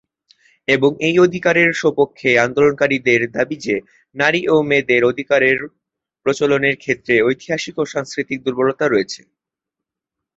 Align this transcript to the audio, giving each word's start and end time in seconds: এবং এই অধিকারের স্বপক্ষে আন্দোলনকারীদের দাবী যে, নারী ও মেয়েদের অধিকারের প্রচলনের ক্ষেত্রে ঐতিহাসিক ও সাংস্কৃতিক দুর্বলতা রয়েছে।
এবং 0.67 0.91
এই 1.07 1.15
অধিকারের 1.19 1.69
স্বপক্ষে 1.73 2.29
আন্দোলনকারীদের 2.37 3.21
দাবী 3.31 3.57
যে, 3.65 3.75
নারী 4.15 4.41
ও 4.47 4.65
মেয়েদের 4.69 5.01
অধিকারের 5.03 5.57
প্রচলনের 6.25 6.75
ক্ষেত্রে 6.77 7.15
ঐতিহাসিক 7.21 7.75
ও 7.77 7.93
সাংস্কৃতিক 7.93 8.39
দুর্বলতা 8.45 8.85
রয়েছে। 8.87 9.21